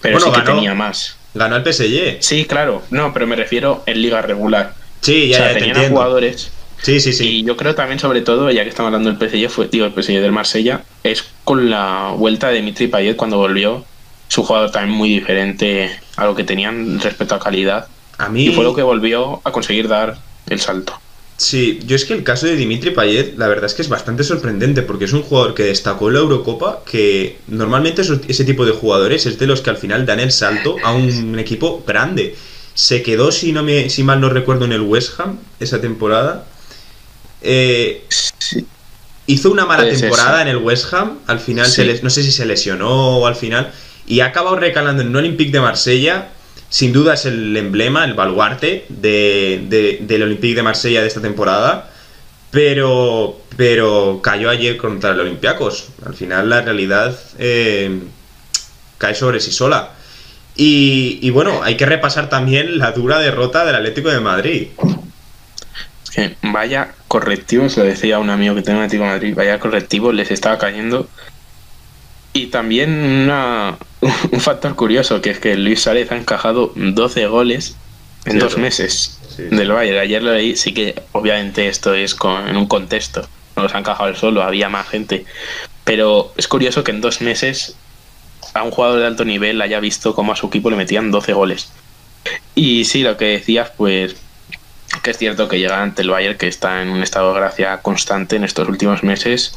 pero 0.00 0.20
sí 0.20 0.30
que 0.32 0.40
tenía 0.40 0.74
más. 0.74 1.16
¿Ganó 1.34 1.56
el 1.56 1.64
PSG? 1.64 2.16
Sí, 2.20 2.44
claro. 2.46 2.82
No, 2.90 3.12
pero 3.12 3.26
me 3.26 3.36
refiero 3.36 3.82
en 3.86 4.02
liga 4.02 4.22
regular. 4.22 4.74
Sí, 5.02 5.28
ya, 5.28 5.52
o 5.54 5.58
sea, 5.58 5.88
jugadores. 5.88 6.50
Sí, 6.82 7.00
sí, 7.00 7.12
sí. 7.12 7.38
Y 7.38 7.44
yo 7.44 7.56
creo 7.56 7.74
también, 7.74 7.98
sobre 7.98 8.22
todo, 8.22 8.50
ya 8.50 8.62
que 8.62 8.70
estamos 8.70 8.92
hablando 8.92 9.12
del 9.12 9.30
PSG, 9.30 9.48
fue, 9.50 9.68
digo, 9.68 9.86
el 9.86 9.92
PSG 9.92 10.20
del 10.20 10.32
Marsella, 10.32 10.82
es 11.02 11.24
con 11.44 11.70
la 11.70 12.12
vuelta 12.16 12.48
de 12.48 12.56
Dimitri 12.56 12.86
Payet 12.88 13.16
cuando 13.16 13.38
volvió 13.38 13.84
su 14.28 14.42
jugador 14.42 14.70
también 14.70 14.96
muy 14.96 15.08
diferente 15.08 15.90
a 16.16 16.24
lo 16.24 16.34
que 16.34 16.44
tenían 16.44 17.00
respecto 17.00 17.34
a 17.34 17.38
calidad. 17.38 17.86
A 18.18 18.28
mí... 18.28 18.46
Y 18.46 18.54
fue 18.54 18.64
lo 18.64 18.74
que 18.74 18.82
volvió 18.82 19.40
a 19.44 19.52
conseguir 19.52 19.88
dar 19.88 20.18
el 20.48 20.60
salto. 20.60 20.98
Sí, 21.36 21.80
yo 21.84 21.96
es 21.96 22.06
que 22.06 22.14
el 22.14 22.24
caso 22.24 22.46
de 22.46 22.56
Dimitri 22.56 22.92
Payet, 22.92 23.36
la 23.36 23.46
verdad 23.46 23.66
es 23.66 23.74
que 23.74 23.82
es 23.82 23.90
bastante 23.90 24.24
sorprendente 24.24 24.80
porque 24.82 25.04
es 25.04 25.12
un 25.12 25.22
jugador 25.22 25.54
que 25.54 25.64
destacó 25.64 26.08
en 26.08 26.14
la 26.14 26.20
Eurocopa, 26.20 26.82
que 26.90 27.38
normalmente 27.48 28.02
ese 28.02 28.44
tipo 28.44 28.64
de 28.64 28.72
jugadores 28.72 29.26
es 29.26 29.38
de 29.38 29.46
los 29.46 29.60
que 29.60 29.68
al 29.68 29.76
final 29.76 30.06
dan 30.06 30.20
el 30.20 30.32
salto 30.32 30.76
a 30.82 30.92
un 30.92 31.38
equipo 31.38 31.84
grande. 31.86 32.34
Se 32.72 33.02
quedó, 33.02 33.32
si, 33.32 33.52
no 33.52 33.62
me, 33.62 33.90
si 33.90 34.02
mal 34.02 34.20
no 34.20 34.30
recuerdo, 34.30 34.64
en 34.64 34.72
el 34.72 34.80
West 34.80 35.20
Ham 35.20 35.38
esa 35.60 35.80
temporada. 35.80 36.46
Eh, 37.42 38.04
hizo 39.26 39.50
una 39.50 39.66
mala 39.66 39.88
temporada 39.88 40.40
en 40.40 40.48
el 40.48 40.56
West 40.56 40.92
Ham, 40.94 41.18
al 41.26 41.40
final 41.40 41.66
se 41.66 42.00
no 42.02 42.08
sé 42.08 42.22
si 42.22 42.32
se 42.32 42.46
lesionó 42.46 43.18
o 43.18 43.26
al 43.26 43.36
final, 43.36 43.72
y 44.06 44.20
ha 44.20 44.26
acabado 44.26 44.56
recalando 44.56 45.02
en 45.02 45.08
un 45.08 45.16
Olympique 45.16 45.52
de 45.52 45.60
Marsella. 45.60 46.28
Sin 46.68 46.92
duda 46.92 47.14
es 47.14 47.26
el 47.26 47.56
emblema, 47.56 48.04
el 48.04 48.14
baluarte 48.14 48.86
de, 48.88 49.98
del 50.00 50.22
Olympique 50.22 50.54
de 50.54 50.62
Marsella 50.62 51.00
de 51.00 51.08
esta 51.08 51.20
temporada. 51.20 51.90
Pero, 52.50 53.40
pero 53.56 54.20
cayó 54.22 54.48
ayer 54.48 54.76
contra 54.76 55.10
el 55.10 55.20
Olympiacos. 55.20 55.88
Al 56.04 56.14
final 56.14 56.48
la 56.48 56.62
realidad 56.62 57.18
eh, 57.38 58.00
cae 58.98 59.14
sobre 59.14 59.40
sí 59.40 59.52
sola. 59.52 59.92
Y, 60.58 61.28
bueno, 61.30 61.62
hay 61.62 61.76
que 61.76 61.84
repasar 61.84 62.30
también 62.30 62.78
la 62.78 62.92
dura 62.92 63.18
derrota 63.18 63.66
del 63.66 63.74
Atlético 63.74 64.08
de 64.08 64.20
Madrid. 64.20 64.68
Vaya 66.40 66.94
correctivo, 67.08 67.68
se 67.68 67.80
lo 67.80 67.86
decía 67.86 68.16
a 68.16 68.20
un 68.20 68.30
amigo 68.30 68.54
que 68.54 68.62
tiene 68.62 68.80
Atlético 68.80 69.04
de 69.04 69.10
Madrid, 69.10 69.34
vaya 69.36 69.60
correctivo 69.60 70.12
les 70.12 70.30
estaba 70.30 70.56
cayendo 70.56 71.10
y 72.36 72.46
también 72.46 73.30
un 74.32 74.40
factor 74.40 74.74
curioso, 74.74 75.20
que 75.20 75.30
es 75.30 75.38
que 75.38 75.56
Luis 75.56 75.82
Suárez 75.82 76.10
ha 76.12 76.16
encajado 76.16 76.72
12 76.74 77.26
goles 77.26 77.76
en 78.24 78.38
dos 78.38 78.58
meses 78.58 79.18
del 79.36 79.70
Bayern. 79.70 79.98
Ayer 79.98 80.22
lo 80.22 80.32
leí, 80.32 80.56
sí 80.56 80.72
que 80.72 81.02
obviamente 81.12 81.68
esto 81.68 81.94
es 81.94 82.14
con, 82.14 82.48
en 82.48 82.56
un 82.56 82.66
contexto, 82.66 83.28
no 83.56 83.62
los 83.62 83.74
ha 83.74 83.78
encajado 83.78 84.08
él 84.08 84.16
solo, 84.16 84.42
había 84.42 84.68
más 84.68 84.88
gente. 84.88 85.24
Pero 85.84 86.32
es 86.36 86.48
curioso 86.48 86.82
que 86.82 86.90
en 86.90 87.00
dos 87.00 87.20
meses 87.20 87.76
a 88.54 88.62
un 88.62 88.70
jugador 88.70 89.00
de 89.00 89.06
alto 89.06 89.24
nivel 89.24 89.60
haya 89.60 89.80
visto 89.80 90.14
cómo 90.14 90.32
a 90.32 90.36
su 90.36 90.46
equipo 90.46 90.70
le 90.70 90.76
metían 90.76 91.10
12 91.10 91.32
goles. 91.32 91.70
Y 92.54 92.84
sí, 92.84 93.02
lo 93.02 93.16
que 93.16 93.26
decías, 93.26 93.70
pues 93.76 94.16
que 95.02 95.10
es 95.10 95.18
cierto 95.18 95.48
que 95.48 95.58
llega 95.58 95.82
ante 95.82 96.02
el 96.02 96.10
Bayern, 96.10 96.38
que 96.38 96.48
está 96.48 96.82
en 96.82 96.88
un 96.88 97.02
estado 97.02 97.32
de 97.32 97.40
gracia 97.40 97.78
constante 97.82 98.36
en 98.36 98.44
estos 98.44 98.68
últimos 98.68 99.02
meses, 99.02 99.56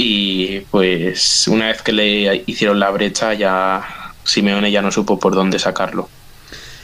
y 0.00 0.60
pues 0.70 1.48
una 1.48 1.66
vez 1.66 1.82
que 1.82 1.92
le 1.92 2.44
hicieron 2.46 2.78
la 2.78 2.88
brecha 2.90 3.34
ya 3.34 4.14
Simeone 4.22 4.70
ya 4.70 4.80
no 4.80 4.92
supo 4.92 5.18
por 5.18 5.34
dónde 5.34 5.58
sacarlo. 5.58 6.08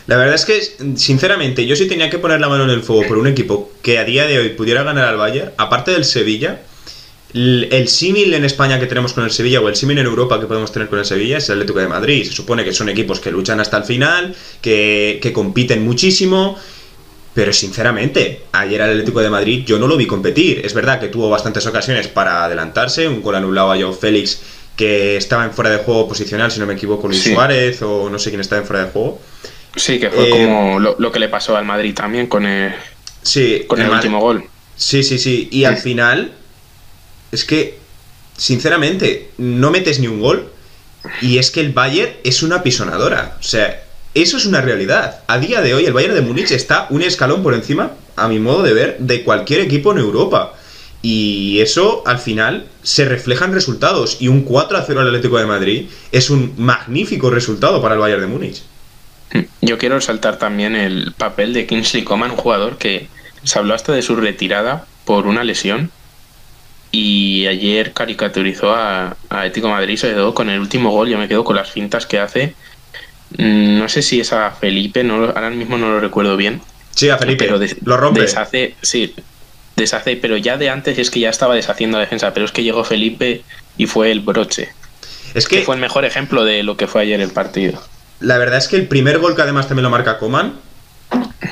La 0.08 0.16
verdad 0.16 0.34
es 0.34 0.44
que, 0.44 0.96
sinceramente, 0.96 1.64
yo 1.64 1.76
sí 1.76 1.86
tenía 1.86 2.10
que 2.10 2.18
poner 2.18 2.40
la 2.40 2.48
mano 2.48 2.64
en 2.64 2.70
el 2.70 2.82
fuego 2.82 3.06
por 3.06 3.16
un 3.16 3.28
equipo 3.28 3.70
que 3.82 3.98
a 3.98 4.04
día 4.04 4.26
de 4.26 4.38
hoy 4.38 4.48
pudiera 4.50 4.82
ganar 4.82 5.04
al 5.04 5.16
Bayern, 5.16 5.52
aparte 5.56 5.92
del 5.92 6.04
Sevilla, 6.04 6.60
el, 7.32 7.88
símil 7.88 8.34
en 8.34 8.44
España 8.44 8.80
que 8.80 8.86
tenemos 8.86 9.12
con 9.12 9.24
el 9.24 9.30
Sevilla 9.30 9.60
o 9.60 9.68
el 9.68 9.76
símil 9.76 9.98
en 9.98 10.06
Europa 10.06 10.40
que 10.40 10.46
podemos 10.46 10.72
tener 10.72 10.88
con 10.88 10.98
el 10.98 11.04
Sevilla 11.04 11.38
es 11.38 11.48
el 11.48 11.54
Atlético 11.54 11.78
de 11.78 11.88
Madrid. 11.88 12.26
Se 12.26 12.32
supone 12.32 12.64
que 12.64 12.72
son 12.72 12.88
equipos 12.88 13.20
que 13.20 13.30
luchan 13.30 13.60
hasta 13.60 13.76
el 13.76 13.84
final, 13.84 14.34
que, 14.60 15.20
que 15.22 15.32
compiten 15.32 15.84
muchísimo 15.84 16.58
pero 17.34 17.52
sinceramente, 17.52 18.42
ayer 18.52 18.80
al 18.80 18.90
Atlético 18.90 19.20
de 19.20 19.30
Madrid 19.30 19.64
yo 19.66 19.78
no 19.78 19.88
lo 19.88 19.96
vi 19.96 20.06
competir. 20.06 20.64
Es 20.64 20.72
verdad 20.72 21.00
que 21.00 21.08
tuvo 21.08 21.28
bastantes 21.28 21.66
ocasiones 21.66 22.06
para 22.06 22.44
adelantarse, 22.44 23.08
un 23.08 23.22
gol 23.22 23.34
anulado 23.34 23.72
a 23.72 23.76
Joe 23.76 23.92
Félix 23.92 24.40
que 24.76 25.16
estaba 25.16 25.44
en 25.44 25.52
fuera 25.52 25.70
de 25.70 25.78
juego 25.78 26.08
posicional, 26.08 26.50
si 26.50 26.60
no 26.60 26.66
me 26.66 26.74
equivoco, 26.74 27.06
Luis 27.06 27.22
Suárez 27.22 27.80
o 27.82 28.10
no 28.10 28.18
sé 28.18 28.30
quién 28.30 28.40
estaba 28.40 28.62
en 28.62 28.66
fuera 28.66 28.84
de 28.84 28.90
juego. 28.90 29.20
Sí, 29.76 29.98
que 29.98 30.10
fue 30.10 30.28
eh, 30.28 30.30
como 30.30 30.78
lo, 30.78 31.12
que 31.12 31.18
le 31.18 31.28
pasó 31.28 31.56
al 31.56 31.64
Madrid 31.64 31.94
también 31.94 32.26
con 32.28 32.46
el, 32.46 32.72
Sí, 33.22 33.64
con 33.66 33.80
el, 33.80 33.90
último 33.90 34.20
gol. 34.20 34.44
Sí, 34.76 35.02
sí, 35.02 35.18
sí. 35.18 35.48
Y 35.50 35.64
al 35.64 35.78
final, 35.78 36.32
es 37.32 37.44
que, 37.44 37.78
sinceramente, 38.36 39.30
no 39.38 39.70
metes 39.70 39.98
ni 39.98 40.06
un 40.06 40.20
gol. 40.20 40.50
Y 41.20 41.38
es 41.38 41.50
que 41.50 41.60
el 41.60 41.72
Bayern 41.72 42.12
es 42.22 42.42
una 42.42 42.62
pisonadora. 42.62 43.36
O 43.38 43.42
sea, 43.42 43.83
eso 44.14 44.36
es 44.36 44.46
una 44.46 44.60
realidad. 44.60 45.20
A 45.26 45.38
día 45.38 45.60
de 45.60 45.74
hoy, 45.74 45.84
el 45.86 45.92
Bayern 45.92 46.14
de 46.14 46.22
Múnich 46.22 46.52
está 46.52 46.86
un 46.90 47.02
escalón 47.02 47.42
por 47.42 47.54
encima, 47.54 47.92
a 48.16 48.28
mi 48.28 48.38
modo 48.38 48.62
de 48.62 48.72
ver, 48.72 48.98
de 48.98 49.22
cualquier 49.22 49.60
equipo 49.60 49.92
en 49.92 49.98
Europa. 49.98 50.54
Y 51.02 51.60
eso, 51.60 52.02
al 52.06 52.18
final, 52.18 52.66
se 52.82 53.04
refleja 53.04 53.44
en 53.44 53.52
resultados. 53.52 54.18
Y 54.20 54.28
un 54.28 54.42
4 54.42 54.78
a 54.78 54.82
0 54.82 55.00
al 55.00 55.08
Atlético 55.08 55.38
de 55.38 55.46
Madrid 55.46 55.86
es 56.12 56.30
un 56.30 56.54
magnífico 56.56 57.30
resultado 57.30 57.82
para 57.82 57.94
el 57.94 58.00
Bayern 58.00 58.22
de 58.22 58.26
Múnich. 58.28 58.62
Yo 59.60 59.78
quiero 59.78 59.96
resaltar 59.96 60.38
también 60.38 60.76
el 60.76 61.12
papel 61.12 61.52
de 61.52 61.66
Kingsley 61.66 62.04
Coman, 62.04 62.30
un 62.30 62.36
jugador 62.36 62.78
que 62.78 63.08
se 63.42 63.58
habló 63.58 63.74
hasta 63.74 63.92
de 63.92 64.02
su 64.02 64.16
retirada 64.16 64.86
por 65.04 65.26
una 65.26 65.44
lesión 65.44 65.90
y 66.94 67.48
ayer 67.48 67.92
caricaturizó 67.92 68.72
a, 68.72 69.16
Atlético 69.28 69.68
Madrid, 69.68 69.96
sobre 69.96 70.14
todo 70.14 70.32
con 70.32 70.48
el 70.48 70.60
último 70.60 70.90
gol. 70.90 71.08
Yo 71.08 71.18
me 71.18 71.26
quedo 71.26 71.42
con 71.42 71.56
las 71.56 71.72
fintas 71.72 72.06
que 72.06 72.20
hace. 72.20 72.54
Mm, 73.30 73.78
no 73.78 73.88
sé 73.88 74.02
si 74.02 74.20
es 74.20 74.32
a 74.32 74.50
Felipe, 74.50 75.02
no, 75.02 75.24
ahora 75.24 75.50
mismo 75.50 75.78
no 75.78 75.90
lo 75.90 76.00
recuerdo 76.00 76.36
bien. 76.36 76.60
Sí, 76.94 77.08
a 77.08 77.18
Felipe, 77.18 77.46
pero 77.46 77.58
lo 77.84 77.96
rompe. 77.96 78.20
Deshace, 78.20 78.76
sí, 78.80 79.14
deshace, 79.76 80.16
pero 80.16 80.36
ya 80.36 80.56
de 80.56 80.70
antes 80.70 80.98
es 80.98 81.10
que 81.10 81.20
ya 81.20 81.30
estaba 81.30 81.54
deshaciendo 81.54 81.98
la 81.98 82.04
defensa, 82.04 82.32
pero 82.32 82.46
es 82.46 82.52
que 82.52 82.62
llegó 82.62 82.84
Felipe 82.84 83.42
y 83.76 83.86
fue 83.86 84.12
el 84.12 84.20
broche. 84.20 84.68
Es 85.34 85.48
que, 85.48 85.62
fue 85.62 85.74
el 85.74 85.80
mejor 85.80 86.04
ejemplo 86.04 86.44
de 86.44 86.62
lo 86.62 86.76
que 86.76 86.86
fue 86.86 87.02
ayer 87.02 87.20
el 87.20 87.30
partido. 87.30 87.82
La 88.20 88.38
verdad 88.38 88.58
es 88.58 88.68
que 88.68 88.76
el 88.76 88.86
primer 88.86 89.18
gol 89.18 89.34
que 89.34 89.42
además 89.42 89.66
también 89.66 89.82
lo 89.82 89.90
marca 89.90 90.18
Coman 90.18 90.54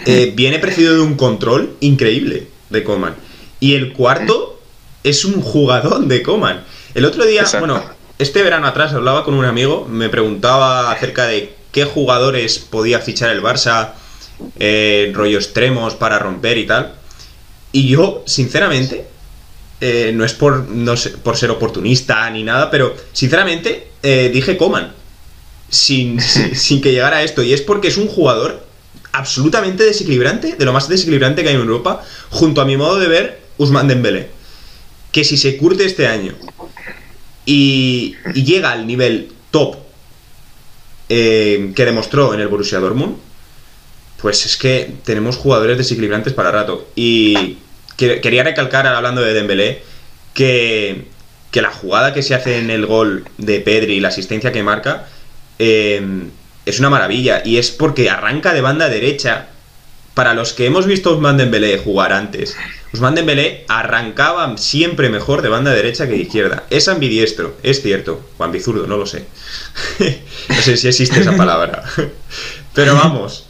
eh, 0.06 0.32
viene 0.36 0.60
precedido 0.60 0.94
de 0.94 1.00
un 1.00 1.16
control 1.16 1.76
increíble 1.80 2.46
de 2.70 2.84
Coman. 2.84 3.16
Y 3.58 3.74
el 3.74 3.92
cuarto 3.92 4.60
es 5.02 5.24
un 5.24 5.40
jugador 5.40 6.06
de 6.06 6.22
Coman. 6.22 6.62
El 6.94 7.04
otro 7.04 7.26
día, 7.26 7.44
bueno, 7.58 7.82
este 8.18 8.42
verano 8.42 8.68
atrás 8.68 8.92
hablaba 8.92 9.24
con 9.24 9.34
un 9.34 9.44
amigo, 9.44 9.86
me 9.90 10.08
preguntaba 10.08 10.92
acerca 10.92 11.26
de 11.26 11.54
qué 11.72 11.84
jugadores 11.84 12.58
podía 12.58 13.00
fichar 13.00 13.30
el 13.30 13.42
Barça, 13.42 13.94
eh, 14.58 15.10
rollo 15.14 15.38
extremos 15.38 15.94
para 15.94 16.18
romper 16.18 16.58
y 16.58 16.66
tal. 16.66 16.94
Y 17.72 17.88
yo, 17.88 18.22
sinceramente, 18.26 19.06
eh, 19.80 20.12
no 20.14 20.24
es 20.24 20.34
por, 20.34 20.68
no 20.68 20.94
por 21.24 21.36
ser 21.36 21.50
oportunista 21.50 22.28
ni 22.30 22.44
nada, 22.44 22.70
pero 22.70 22.94
sinceramente 23.12 23.88
eh, 24.02 24.30
dije 24.32 24.56
Coman. 24.56 24.92
Sin, 25.68 26.20
sin, 26.54 26.80
que 26.80 26.92
llegara 26.92 27.18
a 27.18 27.22
esto. 27.22 27.42
Y 27.42 27.52
es 27.52 27.62
porque 27.62 27.88
es 27.88 27.96
un 27.96 28.06
jugador 28.06 28.64
absolutamente 29.12 29.84
desequilibrante, 29.84 30.56
de 30.56 30.64
lo 30.64 30.72
más 30.72 30.88
desequilibrante 30.88 31.42
que 31.42 31.48
hay 31.48 31.54
en 31.54 31.60
Europa, 31.60 32.04
junto 32.30 32.60
a 32.60 32.64
mi 32.64 32.76
modo 32.76 32.98
de 32.98 33.08
ver, 33.08 33.40
Usman 33.58 33.88
Dembélé. 33.88 34.28
Que 35.10 35.24
si 35.24 35.36
se 35.36 35.56
curte 35.56 35.84
este 35.84 36.06
año 36.06 36.34
y, 37.44 38.16
llega 38.34 38.72
al 38.72 38.86
nivel 38.86 39.32
top 39.50 39.76
eh, 41.14 41.72
que 41.76 41.84
demostró 41.84 42.32
en 42.32 42.40
el 42.40 42.48
Borussia 42.48 42.80
Dortmund, 42.80 43.18
pues 44.16 44.46
es 44.46 44.56
que 44.56 44.94
tenemos 45.04 45.36
jugadores 45.36 45.76
desequilibrantes 45.76 46.32
para 46.32 46.50
rato. 46.50 46.88
Y 46.94 47.58
quería 47.98 48.42
recalcar, 48.44 48.86
hablando 48.86 49.20
de 49.20 49.34
Dembélé, 49.34 49.82
que, 50.32 51.08
que, 51.50 51.60
la 51.60 51.70
jugada 51.70 52.14
que 52.14 52.22
se 52.22 52.34
hace 52.34 52.56
en 52.56 52.70
el 52.70 52.86
gol 52.86 53.26
de 53.36 53.60
Pedri 53.60 53.96
y 53.96 54.00
la 54.00 54.08
asistencia 54.08 54.52
que 54.52 54.62
marca 54.62 55.06
eh, 55.58 56.00
es 56.64 56.78
una 56.80 56.88
maravilla. 56.88 57.42
Y 57.44 57.58
es 57.58 57.70
porque 57.70 58.08
arranca 58.08 58.54
de 58.54 58.62
banda 58.62 58.88
derecha. 58.88 59.48
Para 60.14 60.34
los 60.34 60.52
que 60.52 60.66
hemos 60.66 60.86
visto 60.86 61.10
a 61.10 61.14
Usman 61.14 61.38
Dembélé 61.38 61.78
jugar 61.78 62.12
antes, 62.12 62.56
Usman 62.92 63.14
Dembélé 63.14 63.64
arrancaba 63.68 64.58
siempre 64.58 65.08
mejor 65.08 65.40
de 65.40 65.48
banda 65.48 65.72
derecha 65.72 66.06
que 66.06 66.12
de 66.12 66.18
izquierda. 66.18 66.64
Es 66.68 66.88
ambidiestro, 66.88 67.56
es 67.62 67.80
cierto. 67.80 68.20
O 68.36 68.44
ambizurdo, 68.44 68.86
no 68.86 68.98
lo 68.98 69.06
sé. 69.06 69.24
no 70.48 70.56
sé 70.56 70.76
si 70.76 70.88
existe 70.88 71.20
esa 71.20 71.34
palabra. 71.34 71.82
Pero 72.74 72.94
vamos, 72.94 73.46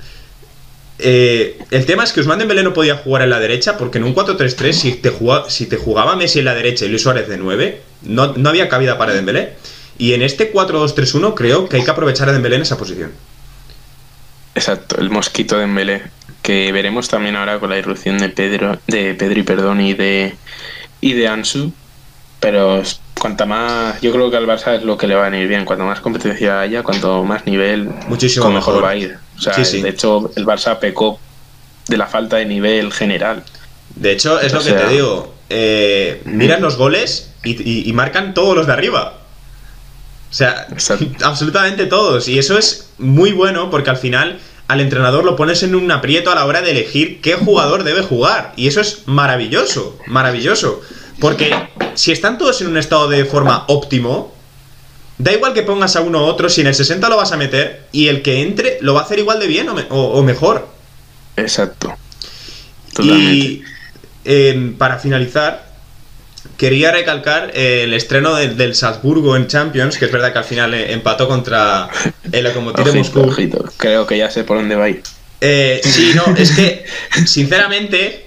eh, 1.04 1.58
el 1.72 1.84
tema 1.84 2.04
es 2.04 2.12
que 2.12 2.20
Usman 2.20 2.38
Dembélé 2.38 2.62
no 2.62 2.72
podía 2.72 2.96
jugar 2.96 3.22
en 3.22 3.30
la 3.30 3.40
derecha 3.40 3.76
porque 3.76 3.98
en 3.98 4.04
un 4.04 4.14
4-3-3 4.14 4.72
si 4.72 4.92
te, 4.92 5.10
jugaba, 5.10 5.50
si 5.50 5.66
te 5.66 5.78
Messi 6.16 6.38
en 6.38 6.44
la 6.44 6.54
derecha 6.54 6.84
y 6.84 6.88
Luis 6.88 7.02
Suárez 7.02 7.28
de 7.28 7.38
9, 7.38 7.80
no, 8.02 8.34
no 8.34 8.48
había 8.48 8.68
cabida 8.68 8.98
para 8.98 9.12
Dembélé. 9.12 9.54
Y 9.98 10.14
en 10.14 10.22
este 10.22 10.52
4-2-3-1 10.52 11.34
creo 11.34 11.68
que 11.68 11.76
hay 11.76 11.84
que 11.84 11.90
aprovechar 11.90 12.28
a 12.28 12.32
Dembélé 12.32 12.56
en 12.56 12.62
esa 12.62 12.78
posición. 12.78 13.10
Exacto, 14.54 15.00
el 15.00 15.10
mosquito 15.10 15.56
de 15.56 15.62
Dembélé, 15.62 16.02
que 16.42 16.72
veremos 16.72 17.08
también 17.08 17.36
ahora 17.36 17.58
con 17.58 17.70
la 17.70 17.78
irrupción 17.78 18.18
de 18.18 18.28
Pedro, 18.28 18.78
de 18.86 19.14
Pedri, 19.14 19.42
perdón, 19.42 19.80
y 19.80 19.94
de 19.94 20.34
y 21.00 21.14
de 21.14 21.28
Ansu, 21.28 21.72
pero 22.40 22.82
cuanta 23.18 23.46
más, 23.46 24.00
yo 24.00 24.12
creo 24.12 24.30
que 24.30 24.36
al 24.36 24.46
Barça 24.46 24.76
es 24.76 24.82
lo 24.82 24.98
que 24.98 25.06
le 25.06 25.14
va 25.14 25.26
a 25.26 25.30
venir 25.30 25.46
bien, 25.48 25.64
cuanto 25.64 25.84
más 25.84 26.00
competencia 26.00 26.60
haya, 26.60 26.82
cuanto 26.82 27.22
más 27.24 27.46
nivel, 27.46 27.88
muchísimo 28.08 28.50
mejor. 28.50 28.82
va 28.82 28.90
a 28.90 28.96
ir. 28.96 29.16
O 29.36 29.40
sea, 29.40 29.54
de 29.56 29.88
hecho, 29.88 30.30
el 30.36 30.44
Barça 30.44 30.78
pecó 30.78 31.20
de 31.88 31.96
la 31.96 32.06
falta 32.06 32.36
de 32.36 32.46
nivel 32.46 32.92
general. 32.92 33.44
De 33.94 34.12
hecho, 34.12 34.40
es 34.40 34.52
lo 34.52 34.62
que 34.62 34.72
te 34.72 34.88
digo. 34.88 35.34
Eh, 35.50 36.22
miras 36.24 36.60
los 36.60 36.76
goles 36.76 37.30
y, 37.44 37.92
marcan 37.92 38.34
todos 38.34 38.56
los 38.56 38.66
de 38.66 38.72
arriba. 38.72 39.18
O 40.30 40.34
sea, 40.34 40.66
absolutamente 41.22 41.86
todos. 41.86 42.28
Y 42.28 42.38
eso 42.38 42.58
es 42.58 42.90
muy 42.98 43.32
bueno 43.32 43.70
porque 43.70 43.90
al 43.90 43.98
final 43.98 44.40
al 44.68 44.80
entrenador 44.80 45.24
lo 45.24 45.36
pones 45.36 45.62
en 45.62 45.74
un 45.74 45.90
aprieto 45.90 46.30
a 46.30 46.34
la 46.34 46.46
hora 46.46 46.62
de 46.62 46.70
elegir 46.70 47.20
qué 47.20 47.34
jugador 47.34 47.84
debe 47.84 48.02
jugar. 48.02 48.52
Y 48.56 48.68
eso 48.68 48.80
es 48.80 49.02
maravilloso, 49.06 49.98
maravilloso. 50.06 50.80
Porque 51.20 51.54
si 51.94 52.12
están 52.12 52.38
todos 52.38 52.60
en 52.62 52.68
un 52.68 52.76
estado 52.76 53.08
de 53.08 53.24
forma 53.24 53.64
óptimo, 53.68 54.32
Da 55.22 55.32
igual 55.32 55.54
que 55.54 55.62
pongas 55.62 55.94
a 55.94 56.00
uno 56.00 56.24
u 56.24 56.24
otro, 56.24 56.48
si 56.48 56.62
en 56.62 56.66
el 56.66 56.74
60 56.74 57.08
lo 57.08 57.16
vas 57.16 57.30
a 57.30 57.36
meter 57.36 57.86
y 57.92 58.08
el 58.08 58.22
que 58.22 58.42
entre 58.42 58.78
lo 58.80 58.94
va 58.94 59.00
a 59.00 59.04
hacer 59.04 59.20
igual 59.20 59.38
de 59.38 59.46
bien 59.46 59.68
o, 59.68 60.22
mejor. 60.24 60.68
Exacto. 61.36 61.94
Y 62.98 63.62
em, 64.24 64.74
para 64.74 64.98
finalizar, 64.98 65.71
quería 66.56 66.92
recalcar 66.92 67.52
el 67.54 67.94
estreno 67.94 68.36
del 68.36 68.74
Salzburgo 68.74 69.36
en 69.36 69.46
Champions, 69.46 69.98
que 69.98 70.06
es 70.06 70.12
verdad 70.12 70.32
que 70.32 70.38
al 70.38 70.44
final 70.44 70.74
eh, 70.74 70.92
empató 70.92 71.28
contra 71.28 71.88
el 72.30 72.44
Lokomotiv 72.44 72.84
de 72.84 72.92
Moscú. 72.92 73.34
Creo 73.76 74.06
que 74.06 74.18
ya 74.18 74.30
sé 74.30 74.44
por 74.44 74.58
dónde 74.58 74.74
va 74.74 74.84
a 74.84 74.88
ir. 74.90 75.02
Eh, 75.40 75.80
sí, 75.82 76.12
no, 76.14 76.34
es 76.36 76.52
que, 76.52 76.84
sinceramente, 77.26 78.26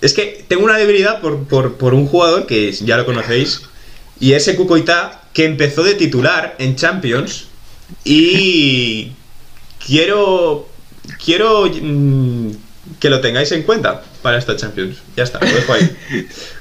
es 0.00 0.14
que 0.14 0.44
tengo 0.48 0.64
una 0.64 0.78
debilidad 0.78 1.20
por, 1.20 1.46
por 1.46 1.94
un 1.94 2.06
jugador 2.06 2.46
que 2.46 2.72
ya 2.72 2.96
lo 2.96 3.04
conocéis, 3.04 3.62
y 4.18 4.32
ese 4.32 4.56
Kukoita 4.56 5.22
que 5.32 5.44
empezó 5.44 5.82
de 5.82 5.94
titular 5.94 6.56
en 6.58 6.76
Champions 6.76 7.48
y 8.04 9.12
quiero 9.86 10.68
quiero 11.22 11.66
mm, 11.66 12.50
que 13.00 13.10
lo 13.10 13.20
tengáis 13.20 13.52
en 13.52 13.62
cuenta 13.62 14.02
para 14.22 14.38
esta 14.38 14.56
Champions. 14.56 14.98
Ya 15.16 15.24
está, 15.24 15.40
lo 15.40 15.46
dejo 15.46 15.72
ahí. 15.72 15.96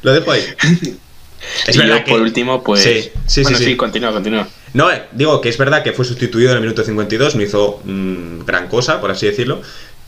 Lo 0.01 0.13
dejo 0.13 0.32
ahí. 0.32 0.44
Es 1.67 1.77
verdad 1.77 2.03
que... 2.03 2.12
por 2.12 2.22
último, 2.22 2.63
pues. 2.63 2.82
Sí, 2.82 3.12
sí, 3.27 3.44
bueno, 3.44 3.58
sí, 3.58 3.77
continúa, 3.77 4.12
continúa. 4.12 4.48
No, 4.74 4.91
eh, 4.91 5.03
digo 5.12 5.41
que 5.41 5.50
es 5.50 5.58
verdad 5.58 5.84
que 5.84 5.94
fue 5.94 6.03
sustituido 6.03 6.51
en 6.51 6.58
el 6.58 6.62
minuto 6.62 6.84
52, 6.84 7.36
no 7.36 7.41
hizo 7.44 7.82
mm, 7.84 8.46
gran 8.46 8.67
cosa, 8.67 9.00
por 9.00 9.12
así 9.12 9.27
decirlo. 9.27 9.62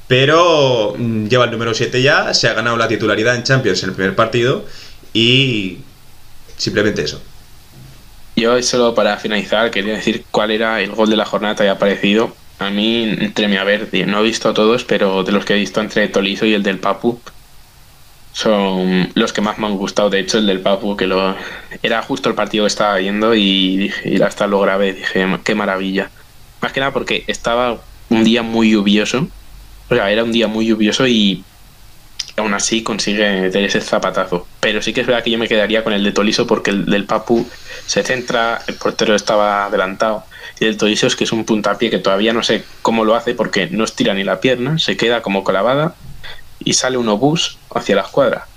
Pero 0.07 0.95
mm, 0.97 1.27
lleva 1.27 1.45
el 1.45 1.51
número 1.51 1.74
7 1.74 2.01
ya, 2.01 2.33
se 2.33 2.47
ha 2.47 2.53
ganado 2.53 2.77
la 2.77 2.88
titularidad 2.88 3.36
en 3.36 3.43
Champions 3.43 3.83
en 3.83 3.89
el 3.89 3.95
primer 3.95 4.15
partido 4.15 4.65
y 5.13 5.79
simplemente 6.57 7.03
eso. 7.03 7.21
Yo 8.36 8.62
solo 8.62 8.93
para 8.93 9.17
finalizar 9.17 9.71
quería 9.71 9.95
decir 9.95 10.25
cuál 10.31 10.51
era 10.51 10.81
el 10.81 10.91
gol 10.91 11.09
de 11.09 11.15
la 11.15 11.25
jornada 11.25 11.55
que 11.55 11.63
había 11.63 11.74
aparecido. 11.74 12.36
A 12.59 12.69
mí, 12.69 13.03
entre 13.19 13.47
mi 13.47 13.57
haber, 13.57 13.89
no 14.07 14.19
he 14.19 14.23
visto 14.23 14.53
todos, 14.53 14.83
pero 14.83 15.23
de 15.23 15.31
los 15.31 15.45
que 15.45 15.53
he 15.53 15.57
visto 15.57 15.79
entre 15.79 16.07
Tolizo 16.07 16.45
y 16.45 16.53
el 16.53 16.63
del 16.63 16.79
Papu, 16.79 17.19
son 18.33 19.09
los 19.15 19.33
que 19.33 19.41
más 19.41 19.57
me 19.57 19.67
han 19.67 19.77
gustado. 19.77 20.09
De 20.09 20.19
hecho, 20.19 20.37
el 20.37 20.47
del 20.47 20.61
Papu, 20.61 20.95
que 20.97 21.07
lo 21.07 21.35
era 21.81 22.01
justo 22.01 22.29
el 22.29 22.35
partido 22.35 22.65
que 22.65 22.69
estaba 22.69 22.97
viendo 22.97 23.33
y 23.35 23.77
dije, 23.77 24.09
y 24.09 24.21
hasta 24.21 24.47
lo 24.47 24.59
grabé, 24.59 24.93
dije, 24.93 25.25
qué 25.43 25.55
maravilla. 25.55 26.09
Más 26.61 26.71
que 26.71 26.79
nada 26.79 26.93
porque 26.93 27.23
estaba 27.27 27.79
un 28.09 28.23
día 28.23 28.43
muy 28.43 28.71
lluvioso. 28.71 29.27
O 29.89 29.95
sea, 29.95 30.11
era 30.11 30.23
un 30.23 30.31
día 30.31 30.47
muy 30.47 30.67
lluvioso 30.67 31.07
y 31.07 31.43
aún 32.38 32.53
así 32.53 32.84
consigue 32.84 33.41
meter 33.41 33.63
ese 33.63 33.82
zapatazo. 33.82 34.48
Pero 34.60 34.82
sí 34.82 34.94
que 34.94 35.01
es 35.01 35.08
verdad 35.08 35.24
que 35.24 35.32
yo 35.32 35.38
me 35.38 35.48
quedaría 35.48 35.84
con 35.84 35.94
el 35.94 36.03
de 36.03 36.12
Toliso 36.12 36.48
porque 36.48 36.72
el 36.72 36.86
del 36.86 37.06
Papu 37.06 37.48
se 37.86 38.03
centra, 38.03 38.62
el 38.67 38.75
portero 38.75 39.15
estaba 39.15 39.65
adelantado. 39.65 40.24
Y 40.60 40.65
el 40.65 40.77
Toliso 40.77 41.08
es 41.08 41.15
que 41.15 41.24
es 41.24 41.32
un 41.32 41.46
puntapié 41.46 41.89
que 41.89 41.98
todavía 41.98 42.34
no 42.34 42.44
sé 42.44 42.63
cómo 42.82 43.06
lo 43.06 43.15
hace 43.15 43.34
porque 43.34 43.67
no 43.67 43.84
estira 43.84 44.13
ni 44.13 44.24
la 44.24 44.39
pierna, 44.39 44.77
se 44.79 44.96
queda 44.96 45.22
como 45.22 45.44
clavada 45.44 45.96
y 46.63 46.74
sale 46.74 46.98
un 46.98 47.10
obús 47.10 47.58
hacia 47.74 47.96
la 47.96 48.03
escuadra. 48.03 48.48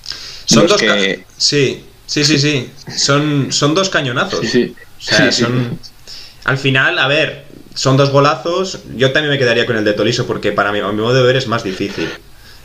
Son 0.44 0.66
dos 0.66 0.80
que... 0.80 1.24
Sí, 1.36 1.84
sí, 2.06 2.24
sí, 2.24 2.38
sí. 2.38 2.70
Son, 2.96 3.50
son 3.50 3.74
dos 3.74 3.88
cañonazos. 3.88 4.46
Sí, 4.46 4.74
son... 5.30 5.78
Al 6.44 6.58
final, 6.58 6.98
a 6.98 7.06
ver, 7.06 7.46
son 7.74 7.96
dos 7.96 8.10
golazos. 8.10 8.80
Yo 8.96 9.12
también 9.12 9.32
me 9.32 9.38
quedaría 9.38 9.64
con 9.64 9.76
el 9.76 9.84
de 9.84 9.94
Toliso 9.94 10.26
porque 10.26 10.52
para 10.52 10.72
mí, 10.72 10.80
a 10.80 10.88
mi 10.88 11.00
modo 11.00 11.14
de 11.14 11.22
ver, 11.22 11.36
es 11.36 11.46
más 11.46 11.64
difícil. 11.64 12.10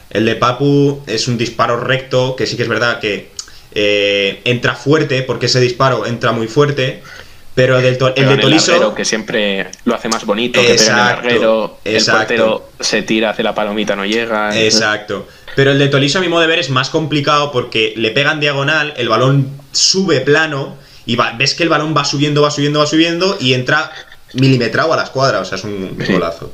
El 0.10 0.26
de 0.26 0.36
Papu 0.36 1.02
es 1.08 1.28
un 1.28 1.38
disparo 1.38 1.80
recto, 1.80 2.36
que 2.36 2.48
sí 2.48 2.56
que 2.56 2.64
es 2.64 2.70
verdad 2.70 3.00
que 3.00 3.32
eh, 3.74 4.42
entra 4.46 4.76
fuerte, 4.76 5.22
porque 5.24 5.48
ese 5.48 5.60
disparo 5.60 6.06
entra 6.06 6.32
muy 6.32 6.48
fuerte. 6.48 7.02
Pero 7.56 7.78
el, 7.78 7.84
de 7.84 8.38
Toliso. 8.38 8.94
que 8.94 9.06
siempre 9.06 9.68
lo 9.86 9.96
hace 9.96 10.10
más 10.10 10.26
bonito, 10.26 10.60
que 10.62 10.74
pega 10.74 10.92
el 10.92 10.98
larguero, 10.98 11.80
el 11.86 12.04
portero 12.04 12.70
se 12.82 13.02
tira, 13.02 13.30
hace 13.30 13.44
la 13.44 13.56
palomita, 13.56 13.96
no 13.96 14.06
llega. 14.06 14.58
Exacto. 14.60 15.26
Pero 15.56 15.72
el 15.72 15.80
de 15.80 15.88
Toliso, 15.88 16.18
a 16.18 16.22
mi 16.22 16.28
modo 16.28 16.42
de 16.42 16.48
ver, 16.48 16.60
es 16.60 16.70
más 16.70 16.90
complicado 16.90 17.54
porque 17.54 17.94
le 17.96 18.12
pegan 18.12 18.42
diagonal, 18.42 18.94
el 18.98 19.08
balón 19.08 19.50
sube 19.72 20.20
plano 20.20 20.76
y 21.06 21.18
ves 21.38 21.54
que 21.54 21.64
el 21.64 21.70
balón 21.70 21.96
va 21.96 22.04
subiendo, 22.04 22.42
va 22.42 22.52
subiendo, 22.52 22.80
va 22.80 22.88
subiendo 22.88 23.38
y 23.40 23.54
entra 23.54 23.90
milimetrado 24.34 24.92
a 24.92 24.98
la 24.98 25.04
escuadra. 25.04 25.40
O 25.40 25.46
sea, 25.46 25.58
es 25.58 25.64
un 25.64 25.98
golazo. 25.98 26.52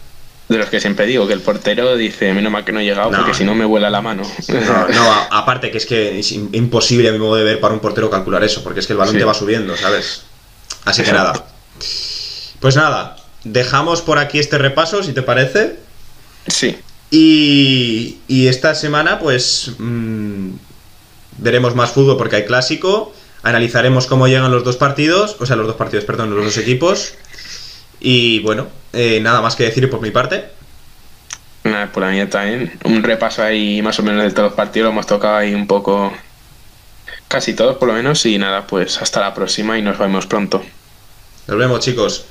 De 0.52 0.58
los 0.58 0.68
que 0.68 0.82
siempre 0.82 1.06
digo 1.06 1.26
que 1.28 1.32
el 1.32 1.40
portero 1.40 1.96
dice, 1.96 2.34
menos 2.34 2.52
mal 2.52 2.66
que 2.66 2.74
no 2.74 2.82
he 2.82 2.84
llegado 2.84 3.10
porque 3.10 3.34
si 3.34 3.46
no 3.46 3.56
me 3.56 3.64
vuela 3.64 3.90
la 3.90 4.02
mano. 4.02 4.24
No, 4.50 4.88
no, 4.90 5.12
aparte 5.32 5.72
que 5.72 5.78
es 5.78 5.86
que 5.86 6.20
es 6.20 6.30
imposible 6.34 7.08
a 7.08 7.14
mi 7.14 7.20
modo 7.20 7.38
de 7.38 7.46
ver 7.46 7.62
para 7.62 7.74
un 7.74 7.80
portero 7.80 8.10
calcular 8.10 8.44
eso, 8.44 8.62
porque 8.62 8.82
es 8.82 8.86
que 8.86 8.92
el 8.92 9.00
balón 9.00 9.18
te 9.18 9.24
va 9.24 9.34
subiendo, 9.34 9.78
¿sabes? 9.78 10.24
Así 10.84 11.04
que 11.04 11.14
nada. 11.14 11.46
Pues 12.60 12.76
nada, 12.76 13.16
dejamos 13.46 14.02
por 14.02 14.18
aquí 14.20 14.40
este 14.40 14.58
repaso, 14.58 15.04
si 15.04 15.14
te 15.14 15.22
parece. 15.22 15.78
Sí. 16.48 16.78
Y, 17.12 18.18
y 18.28 18.48
esta 18.48 18.76
semana, 18.76 19.20
pues, 19.20 19.72
mm, 19.78 20.50
veremos 21.38 21.76
más 21.76 21.92
fútbol 21.92 22.18
porque 22.18 22.36
hay 22.36 22.46
clásico. 22.46 23.14
Analizaremos 23.42 24.06
cómo 24.06 24.28
llegan 24.28 24.52
los 24.52 24.66
dos 24.66 24.76
partidos, 24.76 25.38
o 25.40 25.46
sea, 25.46 25.56
los 25.56 25.66
dos 25.66 25.78
partidos, 25.78 26.04
perdón, 26.04 26.36
los 26.36 26.44
dos 26.44 26.58
equipos. 26.58 27.14
Y 28.02 28.40
bueno, 28.40 28.68
eh, 28.92 29.20
nada 29.22 29.42
más 29.42 29.56
que 29.56 29.64
decir 29.64 29.90
por 29.90 30.02
mi 30.02 30.12
parte. 30.12 30.46
Nada, 31.64 31.92
por 31.92 32.04
la 32.04 32.10
mía 32.10 32.30
también. 32.30 32.74
Un 32.84 33.04
repaso 33.04 33.44
ahí 33.44 33.82
más 33.82 34.00
o 34.00 34.04
menos 34.04 34.24
de 34.24 34.32
todos 34.32 34.50
los 34.50 34.56
partidos, 34.56 34.88
lo 34.88 34.92
hemos 34.92 35.08
tocado 35.08 35.38
ahí 35.38 35.54
un 35.54 35.68
poco 35.68 36.12
Casi 37.32 37.54
todos, 37.54 37.78
por 37.78 37.88
lo 37.88 37.94
menos. 37.94 38.26
Y 38.26 38.38
nada, 38.38 38.68
pues 38.68 39.02
hasta 39.02 39.22
la 39.22 39.34
próxima 39.34 39.78
y 39.78 39.82
nos 39.82 39.98
vemos 39.98 40.28
pronto. 40.28 40.62
Nos 41.48 41.58
vemos, 41.58 41.80
chicos. 41.80 42.26